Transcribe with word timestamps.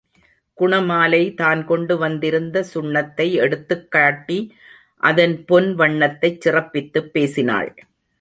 குணமாலை 0.57 1.33
தான் 1.33 1.67
கொண்டுவந்திருந்த 1.67 2.63
சுண்ணத்தை 2.73 3.31
எடுத்துக் 3.33 3.91
காட்டி 3.91 4.39
அதன் 5.03 5.45
பொன் 5.45 5.75
வண்ணத்தைச் 5.75 6.41
சிறப்பித்துப் 6.41 7.13
பேசினாள். 7.13 7.71